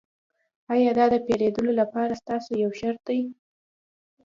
[0.73, 3.21] ایا دا د پیرودلو لپاره ستاسو یو شرط دی